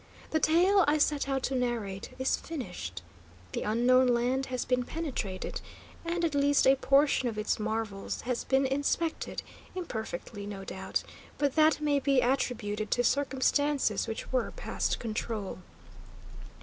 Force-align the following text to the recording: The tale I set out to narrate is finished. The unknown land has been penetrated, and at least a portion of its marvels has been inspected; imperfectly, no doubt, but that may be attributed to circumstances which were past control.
The 0.31 0.39
tale 0.39 0.83
I 0.87 0.97
set 0.97 1.29
out 1.29 1.43
to 1.43 1.53
narrate 1.55 2.09
is 2.17 2.35
finished. 2.35 3.03
The 3.51 3.61
unknown 3.61 4.07
land 4.07 4.47
has 4.47 4.65
been 4.65 4.81
penetrated, 4.83 5.61
and 6.03 6.25
at 6.25 6.33
least 6.33 6.65
a 6.65 6.73
portion 6.75 7.29
of 7.29 7.37
its 7.37 7.59
marvels 7.59 8.21
has 8.21 8.43
been 8.43 8.65
inspected; 8.65 9.43
imperfectly, 9.75 10.47
no 10.47 10.63
doubt, 10.65 11.03
but 11.37 11.53
that 11.53 11.81
may 11.81 11.99
be 11.99 12.19
attributed 12.19 12.89
to 12.89 13.03
circumstances 13.03 14.07
which 14.07 14.31
were 14.31 14.49
past 14.49 14.97
control. 14.97 15.59